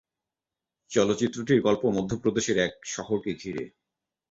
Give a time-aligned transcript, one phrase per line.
[0.91, 3.63] চলচ্চিত্রটির গল্প মধ্যপ্রদেশের এক শহরকে ঘিরে।